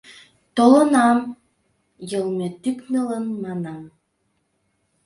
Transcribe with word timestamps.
—Толынам...— 0.55 1.19
йылме 2.09 2.47
тӱкнылын 2.61 3.25
манам. 3.43 3.83